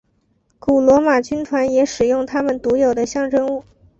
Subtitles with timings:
[0.57, 3.63] 古罗马军团也使用他们独有的象征物。